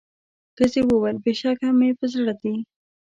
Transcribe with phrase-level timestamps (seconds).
[0.55, 2.55] ښځي وویل بېشکه مي په زړه دي